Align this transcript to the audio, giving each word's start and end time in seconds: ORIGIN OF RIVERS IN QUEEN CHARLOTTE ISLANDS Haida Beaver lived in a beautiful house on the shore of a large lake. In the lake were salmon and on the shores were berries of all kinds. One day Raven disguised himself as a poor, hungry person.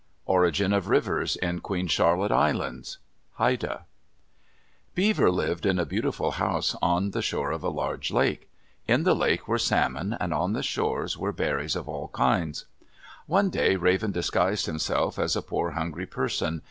ORIGIN 0.25 0.73
OF 0.73 0.87
RIVERS 0.87 1.35
IN 1.35 1.59
QUEEN 1.59 1.85
CHARLOTTE 1.87 2.31
ISLANDS 2.31 2.97
Haida 3.33 3.85
Beaver 4.95 5.29
lived 5.29 5.63
in 5.63 5.77
a 5.77 5.85
beautiful 5.85 6.31
house 6.31 6.75
on 6.81 7.11
the 7.11 7.21
shore 7.21 7.51
of 7.51 7.61
a 7.63 7.69
large 7.69 8.09
lake. 8.09 8.49
In 8.87 9.03
the 9.03 9.13
lake 9.13 9.47
were 9.47 9.59
salmon 9.59 10.17
and 10.19 10.33
on 10.33 10.53
the 10.53 10.63
shores 10.63 11.19
were 11.19 11.31
berries 11.31 11.75
of 11.75 11.87
all 11.87 12.07
kinds. 12.07 12.65
One 13.27 13.51
day 13.51 13.75
Raven 13.75 14.11
disguised 14.11 14.65
himself 14.65 15.19
as 15.19 15.35
a 15.35 15.43
poor, 15.43 15.73
hungry 15.73 16.07
person. 16.07 16.59